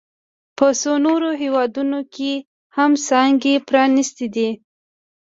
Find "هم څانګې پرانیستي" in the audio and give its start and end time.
2.77-4.27